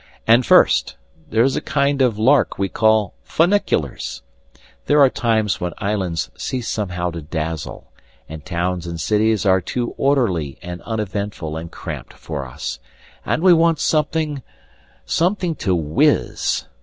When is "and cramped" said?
11.55-12.13